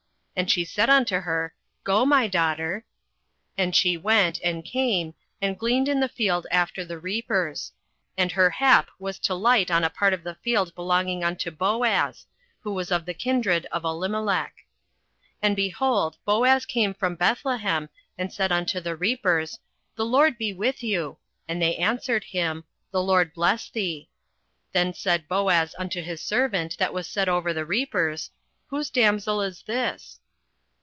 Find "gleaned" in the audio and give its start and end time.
5.59-5.87